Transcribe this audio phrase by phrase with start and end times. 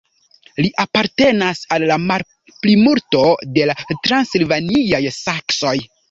[0.65, 3.21] Li apartenas al la malplimulto
[3.57, 3.75] de la
[4.07, 5.75] transilvaniaj saksoj.